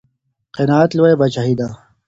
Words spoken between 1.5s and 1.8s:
ده.